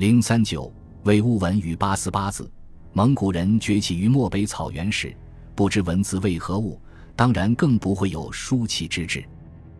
[0.00, 0.72] 零三九
[1.02, 2.50] 为物文与八思巴字，
[2.94, 5.14] 蒙古人崛起于漠北草原时，
[5.54, 6.80] 不知文字为何物，
[7.14, 9.18] 当然更不会有书契之志。《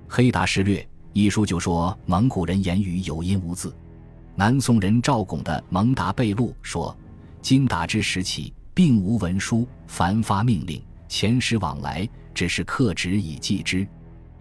[0.06, 0.82] 黑达事略》
[1.14, 3.74] 一书就说蒙古人言语有音无字。
[4.36, 6.94] 南宋人赵拱的《蒙达备录》说
[7.40, 13.88] ：“金达之时起，并无文书，凡发命令，遣使往来，只是刻纸以记之，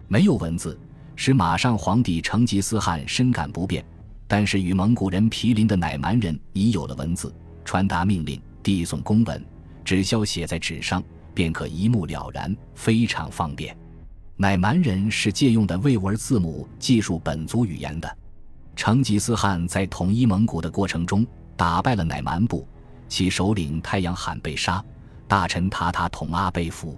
[0.08, 0.78] 没有文字，
[1.16, 3.82] 使马上皇帝成吉思汗深感不便。”
[4.30, 7.34] 但是与蒙古人毗邻的乃蛮人已有了文字，
[7.64, 9.44] 传达命令、递送公文，
[9.84, 11.02] 只需写在纸上，
[11.34, 13.76] 便可一目了然，非常方便。
[14.36, 18.16] 乃蛮人是借用的魏吾尔字母记述本族语言的。
[18.76, 22.64] 成吉思汗在统一蒙古的过程中，打败了乃蛮部，
[23.08, 24.80] 其首领太阳罕被杀，
[25.26, 26.96] 大臣塔塔统阿被俘。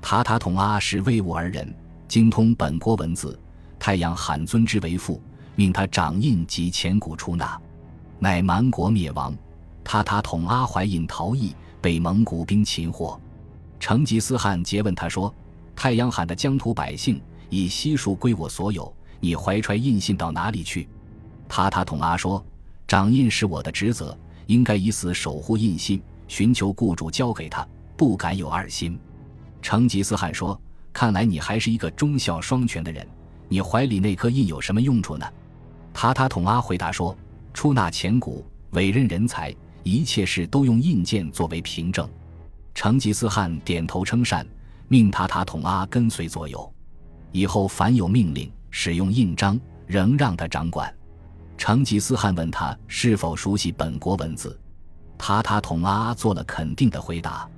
[0.00, 1.70] 塔塔统阿是魏吾尔人，
[2.08, 3.38] 精通本国文字，
[3.78, 5.20] 太阳罕尊之为父。
[5.54, 7.60] 命他掌印及钱谷出纳，
[8.18, 9.34] 乃蛮国灭亡。
[9.84, 13.20] 塔塔统阿怀印逃逸，被蒙古兵擒获。
[13.80, 15.34] 成吉思汗诘问他说
[15.74, 20.88] ：“太阳罕的疆土百姓已悉数归我所有，你怀揣印信到哪里去？”
[21.48, 22.42] 塔塔统阿说
[22.86, 24.16] ：“掌印是我的职责，
[24.46, 27.66] 应该以死守护印信，寻求雇主交给他，
[27.96, 28.98] 不敢有二心。”
[29.60, 30.58] 成吉思汗说
[30.92, 33.06] ：“看来你还是一个忠孝双全的人，
[33.48, 35.26] 你怀里那颗印有什么用处呢？”
[35.94, 37.16] 塔塔统阿回答说
[37.54, 42.08] ：“出纳钱谷，委任人才，一切事都用印鉴作为凭证。”
[42.74, 44.46] 成吉思汗点头称善，
[44.88, 46.72] 命塔塔统阿跟随左右。
[47.30, 50.92] 以后凡有命令，使用印章，仍让他掌管。
[51.58, 54.58] 成吉思汗问他是否熟悉本国文字，
[55.18, 57.48] 塔塔统阿做了肯定的回答。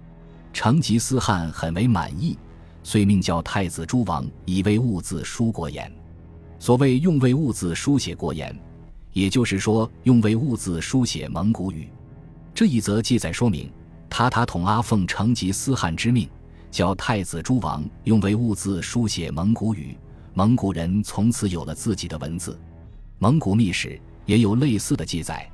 [0.53, 2.37] 成吉思汗很为满意，
[2.83, 5.91] 遂命叫太子诸王以为物字书国言。
[6.65, 8.59] 所谓用为物字书写国言，
[9.13, 11.91] 也就是说用为物字书写蒙古语。
[12.55, 13.71] 这一则记载说明，
[14.09, 16.27] 塔塔统阿奉成吉思汗之命，
[16.71, 19.95] 叫太子诸王用为物字书写蒙古语，
[20.33, 22.59] 蒙古人从此有了自己的文字。
[23.19, 25.47] 蒙古秘史也有类似的记载，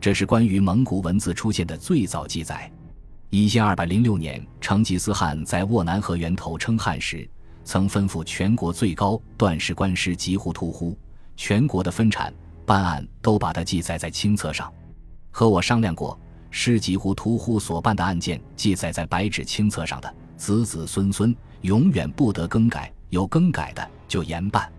[0.00, 2.68] 这是关于蒙古文字出现的最早记载。
[3.30, 7.24] 一千二百零六年，成吉思汗在斡南河源头称汗时。
[7.66, 10.96] 曾吩咐全国最高断事官师吉呼突呼，
[11.36, 12.32] 全国的分产
[12.64, 14.72] 办案都把它记载在清册上。
[15.32, 16.16] 和我商量过，
[16.48, 24.72] 师吉呼突呼所办的案件记载在白纸清册上的，子子孙孙永远不得更改，有更改的就严办。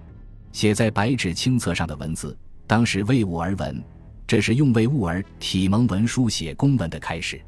[0.54, 3.84] 写在白纸清册上的文字，当时为物而文，
[4.26, 7.40] 这是用为物而体蒙文书写公文的开始。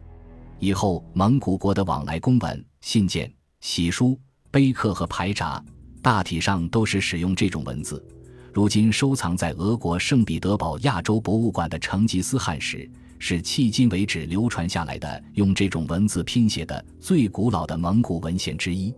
[0.60, 4.20] 以后蒙古国的往来公文、信件、喜书。
[4.52, 5.64] 碑刻和排札
[6.02, 8.04] 大体上都是使用这种文字。
[8.52, 12.90] 如今收藏在俄国圣彼得堡亚洲博物馆的成吉思汗史，
[13.20, 18.94] 是迄今为止流传下来的用这种文字拼写的最古老的蒙古文献之一。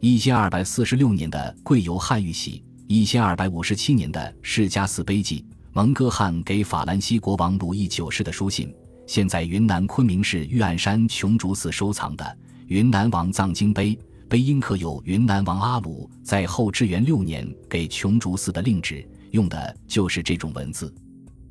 [0.00, 8.72] 一千二百四十六年的贵由汉玉玺，一千二百五十七年的释迦寺碑记，蒙哥汗给法兰西国王鲁伊九世的书信，
[9.08, 12.38] 现在云南昆明市玉案山琼竹寺收藏的
[12.68, 13.98] 云南王藏经碑。
[14.28, 20.92] 碑因刻有云南王阿鲁在后至元六年给琼竹寺的令旨，用的就是这种文字。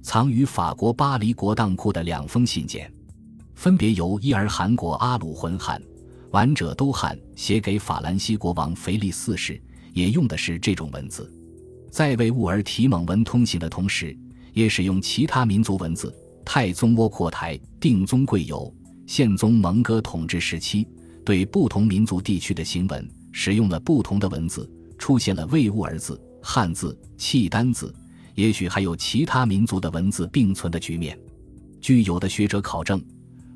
[0.01, 2.91] 藏于法国巴黎国当库的两封信件，
[3.55, 5.81] 分别由伊尔汗国阿鲁浑汗、
[6.31, 9.61] 完者都汗写给法兰西国王腓力四世，
[9.93, 11.31] 也用的是这种文字。
[11.89, 14.17] 在为兀儿提蒙文通行的同时，
[14.51, 16.13] 也使用其他民族文字。
[16.43, 18.69] 太宗窝阔台、定宗贵由、
[19.07, 20.85] 宪宗蒙哥统治时期。
[21.23, 27.93] 对不同民族地区的行文使用了不同的文字，出现了魏兀儿字、汉字、契丹字，
[28.35, 31.17] 也许还有其他民族的文字并存的局面。
[31.81, 33.03] 据有的学者考证，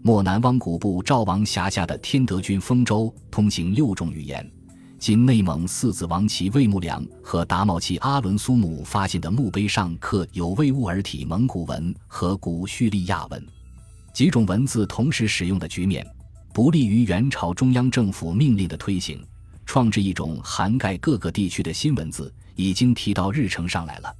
[0.02, 4.50] 漠南汪古部赵王辖下的天德军丰州通行六种语言。
[5.00, 13.46] 今内蒙四子王旗魏木良和达茂旗阿伦苏姆发现的墓碑上刻有魏兀儿体蒙古文和古叙利亚文
[14.12, 16.04] 几种文字同时使用的局面。
[16.58, 19.24] 不利于元朝中央政府命令的推行，
[19.64, 24.12] 创制一种涵盖各个地区的新文字已经提到日程上来了。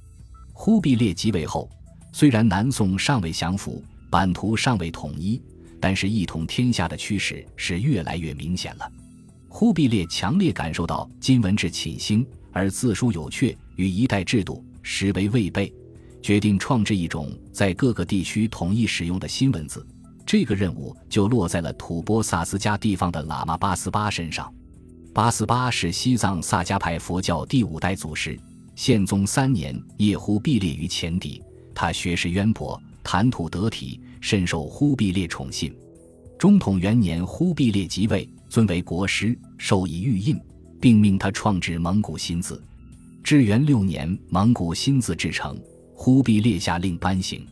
[0.52, 1.68] 忽必烈即位后，
[2.12, 5.42] 虽然南宋尚未降服，版图尚未统一，
[5.80, 8.88] 但是一统天下的趋势是越来越明显了。
[9.48, 15.74] 忽必烈强烈感受到金文治寝兴，而字书有阙，与一代制度实为未备，
[16.22, 19.84] 决定创制一种在各个地区统一使用的新文字。
[20.28, 24.52] 这个任务就落在了吐蕃萨斯加地方的喇嘛八思巴身上。
[25.14, 28.38] 八思巴是西藏萨迦派佛教第五代祖师，
[28.76, 31.42] 宪宗三年谒忽必烈于前邸，
[31.74, 35.74] 他学识渊博，谈吐得体，深受忽必烈宠信。
[36.38, 40.38] 中统元年，忽必烈即位，尊为国师，授以玉印，
[40.78, 42.62] 并命他创制蒙古新字。
[43.24, 45.58] 至元六年，蒙古新字制成，
[45.94, 47.46] 忽必烈下令颁行。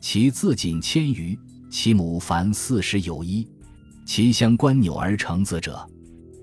[0.00, 1.38] 其字仅千余，
[1.70, 3.46] 其母凡四十有一。
[4.04, 5.86] 其相关纽而成字者，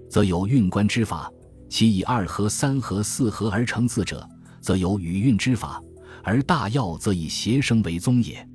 [0.09, 1.27] 则有运官之法；
[1.67, 4.27] 其以二合、三合、四合而成字者，
[4.61, 5.81] 则有语运之法。
[6.23, 8.47] 而大要则以谐声为宗也。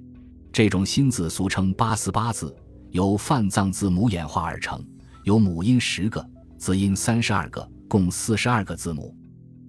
[0.52, 2.55] 这种新字俗称八思八字，
[2.90, 4.84] 由泛藏字母演化而成，
[5.25, 6.25] 有母音十个，
[6.58, 9.16] 子音三十二个，共四十二个字母。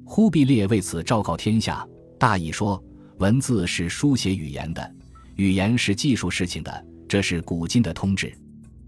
[0.04, 1.88] 忽必烈为此昭告天下，
[2.20, 2.84] 大意说：
[3.20, 4.96] 文字是书写语言的，
[5.36, 8.34] 语言是技术事情的，这是古今的通志。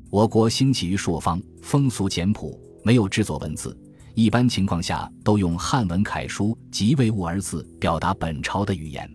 [0.10, 3.78] 我国兴起于朔方，风俗简朴，没有制作文字。
[4.13, 9.10] 一般情况下，都用汉文楷书及维吾尔字表达本朝的语言。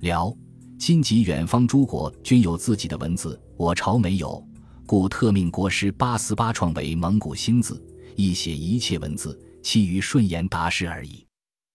[0.00, 0.32] 辽、
[0.78, 4.40] 金及远方诸国均有自己的文字，我朝没有，
[4.86, 7.84] 故特命国师八思巴创为蒙古新字，
[8.14, 11.26] 亦写一切文字，其余顺言达事而已。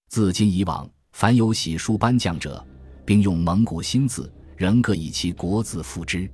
[0.07, 2.66] 自今以往，凡有喜书颁降者，
[3.04, 6.30] 并用蒙古新字，仍各以其国字附之。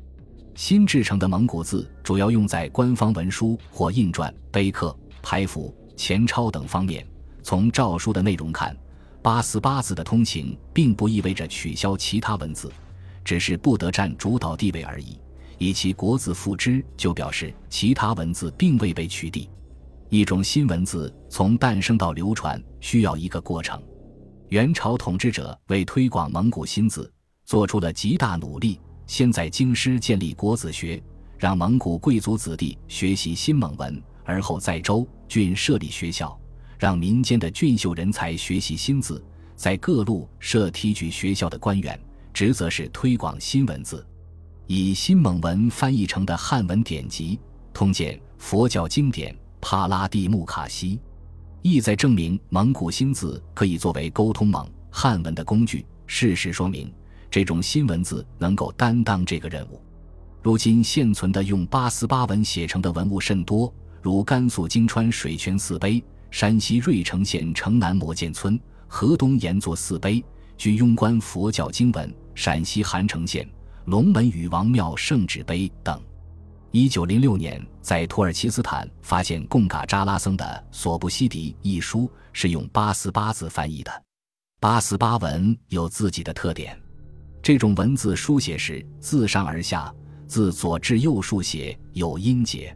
[0.55, 5.73] 新制成的蒙古字，主要用在官方文书或印传、碑刻、牌符。
[5.95, 7.05] 前钞等方面，
[7.43, 8.73] 从诏书的内容看，
[9.21, 12.71] 八思巴字的通行并不意味着取消其他文字，
[13.21, 15.19] 只是不得占主导地位而已。
[15.57, 19.45] 以其国字附之，就表示其他文字并未被取缔。
[20.07, 23.77] 一种新文字从诞生到流传，需要一个过程。
[24.47, 27.11] 元朝统治者为推广蒙古新字，
[27.49, 28.79] 做出了极大努力。
[29.07, 31.01] 先在京师建立国子学，
[31.35, 33.99] 让蒙古贵族子弟学习新蒙文。
[34.23, 36.39] 而后在州郡设立学校，
[36.77, 39.19] 让民间的俊秀人才学习新字；
[39.55, 41.99] 在各路设提举学校的官员，
[42.31, 44.05] 职责是推广新文字。
[44.67, 47.39] 以新蒙文翻译成的汉文典籍、
[47.73, 50.97] 通鉴、佛教经典《帕拉蒂木卡西》，
[51.63, 55.83] 意在证明蒙古新字可以作为沟通蒙汉文的工具。
[56.05, 56.93] 事实说明，
[57.29, 59.81] 这种新文字能够担当这个任务。
[60.41, 63.73] 如今现存的用八思巴文写成的文物甚多。
[64.01, 70.23] 如甘肃泾川水泉寺碑、山西芮城县城南磨剑村、河东岩作寺碑、
[70.57, 73.45] 居庸关佛教经文、陕西韩城县
[73.87, 76.01] 龙门禹王庙圣旨碑等。
[76.71, 83.91] 一九零六年，在土耳其斯坦发现贡嘎扎拉僧的《索布西迪》一书是用八思巴字翻译的。
[84.61, 86.79] 八思巴文有自己的特点，
[87.41, 89.93] 这种文字书写时，自上而下，
[90.27, 92.75] 自左至右书写有音节。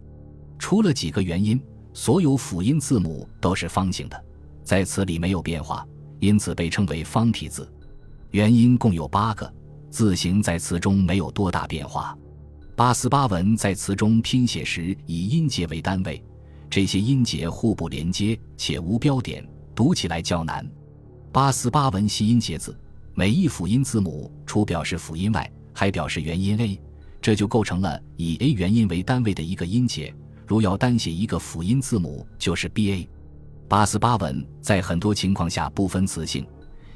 [0.57, 1.61] 除了几个元音，
[1.93, 4.25] 所有辅音字母都是方形的，
[4.63, 5.85] 在词里没有变化，
[6.19, 7.71] 因此被称为方体字。
[8.31, 9.53] 元音共有八个，
[9.89, 12.17] 字形在词中没有多大变化。
[12.75, 16.23] 八思巴文在词中拼写时以音节为单位，
[16.69, 20.67] 这些音节互不连接且无标点，读起来较难。
[21.31, 22.75] 八思巴文系音节字，
[23.15, 26.79] 每一辅音字母除表示辅音外，还表示元音 a，
[27.21, 30.11] 这就构成了以 a 元音为单位的一个音节。
[30.47, 33.09] 如要单写一个辅音字母，就是 b a。
[33.69, 36.43] 八思巴文在很多情况下不分词性，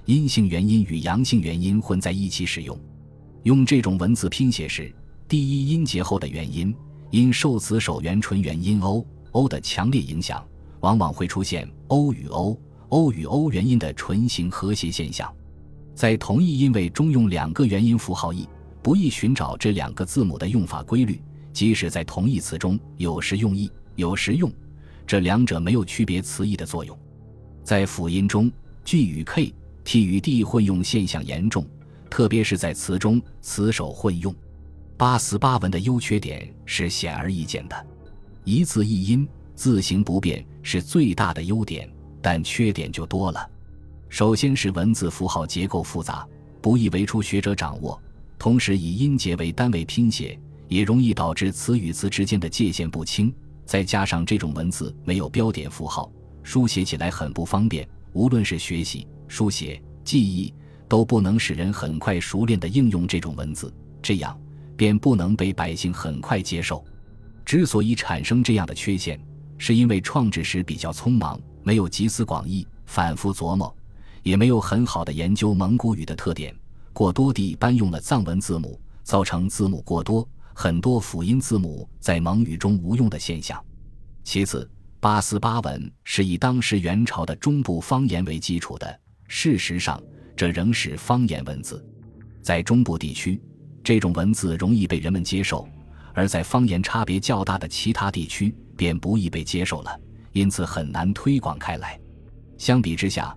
[0.06, 2.76] 阴性元音与阳性元音混在一起使用。
[3.44, 4.92] 用这种文字拼写时，
[5.28, 6.76] 第一音节后的元音
[7.12, 10.44] 因受词首元唇元音 o o 的强烈影响，
[10.80, 15.32] 往往会出现 o 与 o o 与 o 元音的唇形和谐现象。
[15.98, 18.48] 在同一音位中用两个元音符号 e，
[18.84, 21.20] 不易寻找这两个字母的用法规律。
[21.52, 24.54] 即使在同义词中，有时用 e，有时用，
[25.08, 26.96] 这两者没有区别词义的作用。
[27.64, 28.52] 在辅音中
[28.86, 29.52] ，g 与 k、
[29.84, 31.66] t 与 d 混用现象严重，
[32.12, 34.32] 特别是在词中词首混用。
[34.98, 37.88] 八思巴文的优缺点是显而易见的，
[38.44, 43.50] 一字一音，字形不变是最大的优点，但缺点就多了。
[44.10, 46.28] 首先是文字符号结构复杂，
[46.62, 48.02] 不易为初学者掌握，
[48.40, 50.40] 同时以音节为单位拼写。
[50.70, 53.34] 也容易导致词与词之间的界限不清，
[53.66, 56.12] 再加上这种文字没有标点符号，
[56.44, 57.88] 书写起来很不方便。
[58.12, 60.54] 无论是学习、书写、记忆，
[60.90, 64.38] 都不能使人很快熟练地应用这种文字，这样
[64.76, 66.84] 便不能被百姓很快接受。
[67.46, 69.18] 之所以产生这样的缺陷，
[69.58, 73.74] 是因为创制时比较匆忙，没有集思广益、反复琢磨，
[74.28, 76.54] 也没有很好的研究蒙古语的特点，
[76.92, 80.28] 过多地搬用了藏文字母，造成字母过多。
[80.54, 83.64] 很多辅音字母在蒙语中无用的现象。
[84.26, 84.70] 其次，
[85.00, 89.98] 八思巴文是以当时元朝的中部方言为基础的，事实上，
[90.36, 91.82] 这仍是方言文字。
[92.42, 93.42] 在中部地区，
[93.82, 95.66] 这种文字容易被人们接受，
[96.14, 100.00] 而在方言差别较大的其他地区便不易被接受了，
[100.34, 101.98] 因此很难推广开来。
[102.58, 103.34] 相比之下，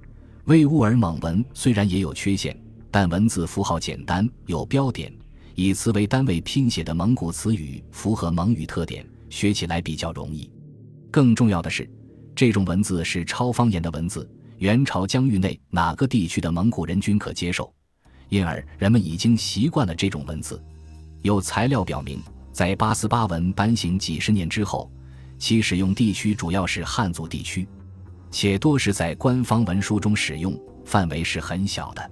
[0.47, 2.59] 维吾尔蒙文虽然也有缺陷，
[2.91, 5.13] 但文字符号简单，有标点，
[5.55, 10.51] 以词为单位拼写的蒙古词语符合蒙语特点，学起来比较容易。
[11.11, 11.89] 更重要的是，
[12.35, 14.29] 这种文字是超方言的文字，
[14.59, 17.73] 元朝疆域内哪个地区的蒙古人均可接受，
[18.31, 20.61] 因而人们已经习惯了这种文字。
[21.23, 22.19] 有材料表明，
[22.51, 24.91] 在八思巴文颁行几十年之后，
[25.39, 27.69] 其使用地区主要是汉族地区。
[28.31, 32.11] 且多是在官方文书中使用，范围是很小的。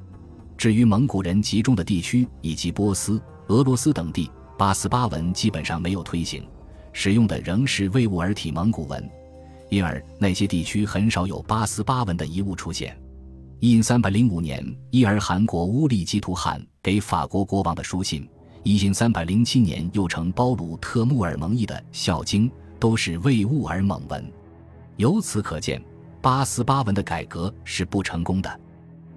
[0.56, 6.44] 至于蒙古人集中的地区以及波斯、俄罗斯等地，八思巴文基本上没有推行，
[6.92, 9.08] 使用的仍是维吾尔体蒙古文，
[9.70, 12.98] 因而那些地区很少有八思巴文的遗物出现。
[13.60, 18.22] 一三百零五年，伊尔汗国乌力基图汗给法国国王的书信；
[18.64, 24.32] 一三百零七年，又称包鲁特木尔蒙译的《孝经》，都是维吾尔蒙文。
[24.96, 25.80] 由此可见。
[26.20, 28.60] 八思巴文的改革是不成功的，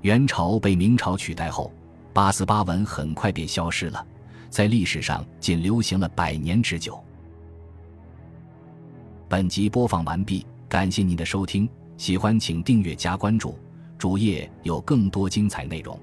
[0.02, 1.72] 元朝被明朝取代后，
[2.14, 4.06] 八思巴文很快便消失了，
[4.50, 7.04] 在历史上仅流行了百年之久。
[9.28, 11.68] 本集播放完毕，感谢您的收听，
[11.98, 13.58] 喜欢请订阅加关注，
[13.98, 16.00] 主页有更多精彩内容。